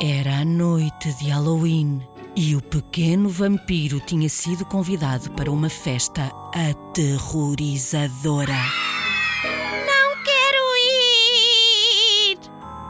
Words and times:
Era 0.00 0.42
a 0.42 0.44
noite 0.44 1.12
de 1.14 1.28
Halloween 1.28 2.00
e 2.36 2.54
o 2.54 2.62
pequeno 2.62 3.28
vampiro 3.28 3.98
tinha 3.98 4.28
sido 4.28 4.64
convidado 4.64 5.28
para 5.32 5.50
uma 5.50 5.68
festa 5.68 6.30
aterrorizadora. 6.54 8.54
Não 8.54 10.22
quero 10.22 10.62
ir! 12.32 12.38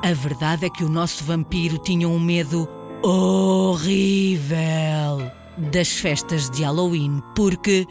A 0.02 0.12
verdade 0.12 0.66
é 0.66 0.70
que 0.70 0.84
o 0.84 0.88
nosso 0.91 1.24
vampiro 1.24 1.78
tinha 1.78 2.06
um 2.06 2.20
medo 2.20 2.69
horrível 3.02 4.59
das 5.56 5.88
festas 5.88 6.50
de 6.50 6.62
Halloween, 6.62 7.22
porque 7.34 7.86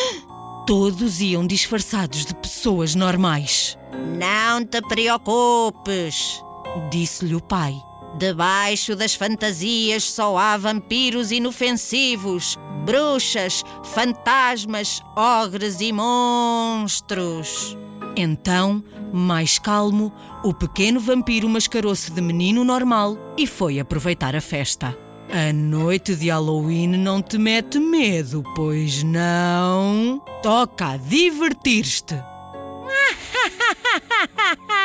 todos 0.66 1.20
iam 1.20 1.46
disfarçados 1.46 2.24
de 2.24 2.34
pessoas 2.34 2.94
normais. 2.94 3.76
Não 4.18 4.64
te 4.64 4.80
preocupes. 4.80 6.42
Disse-lhe 6.90 7.34
o 7.34 7.42
pai. 7.42 7.78
Debaixo 8.18 8.96
das 8.96 9.14
fantasias 9.14 10.10
só 10.10 10.38
há 10.38 10.56
vampiros 10.56 11.30
inofensivos, 11.30 12.58
bruxas, 12.84 13.62
fantasmas, 13.84 15.02
ogres 15.14 15.80
e 15.80 15.92
monstros. 15.92 17.76
Então, 18.16 18.82
mais 19.12 19.58
calmo, 19.58 20.10
o 20.42 20.54
pequeno 20.54 20.98
vampiro 20.98 21.46
mascarou-se 21.46 22.10
de 22.10 22.22
menino 22.22 22.64
normal 22.64 23.18
e 23.36 23.46
foi 23.46 23.78
aproveitar 23.78 24.34
a 24.34 24.40
festa. 24.40 24.96
A 25.28 25.52
noite 25.52 26.14
de 26.14 26.30
Halloween 26.30 26.96
não 26.96 27.20
te 27.20 27.36
mete 27.36 27.78
medo, 27.78 28.42
pois 28.54 29.02
não? 29.02 30.22
Toca 30.42 30.92
a 30.92 30.96
divertir-te! 30.96 32.14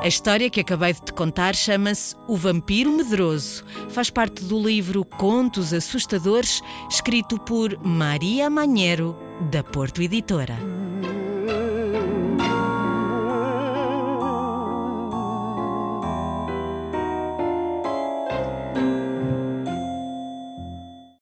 A 0.00 0.06
história 0.06 0.48
que 0.48 0.60
acabei 0.60 0.92
de 0.92 1.02
te 1.02 1.12
contar 1.12 1.56
chama-se 1.56 2.14
O 2.28 2.36
Vampiro 2.36 2.92
Medroso. 2.92 3.64
Faz 3.88 4.08
parte 4.08 4.44
do 4.44 4.60
livro 4.60 5.04
Contos 5.04 5.72
Assustadores, 5.74 6.62
escrito 6.88 7.36
por 7.40 7.76
Maria 7.84 8.48
Manheiro, 8.48 9.18
da 9.50 9.64
Porto 9.64 10.00
Editora. 10.00 10.77